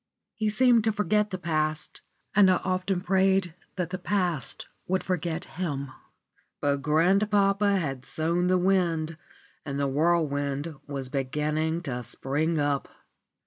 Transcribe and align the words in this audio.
He 0.33 0.49
seemed 0.49 0.83
to 0.85 0.91
forget 0.91 1.29
the 1.29 1.37
past, 1.37 2.01
and 2.35 2.49
I 2.49 2.55
often 2.63 3.01
prayed 3.01 3.53
that 3.75 3.91
the 3.91 3.99
past 3.99 4.67
would 4.87 5.03
forget 5.03 5.45
him. 5.45 5.91
But 6.59 6.77
grandpapa 6.77 7.77
had 7.77 8.03
sown 8.03 8.47
the 8.47 8.57
wind 8.57 9.15
and 9.63 9.79
the 9.79 9.87
whirlwind 9.87 10.73
was 10.87 11.09
beginning 11.09 11.83
to 11.83 12.01
spring 12.03 12.57
up. 12.57 12.87